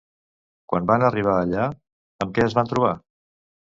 [0.71, 1.67] Quan van arribar allà,
[2.27, 2.95] amb què es van trobar?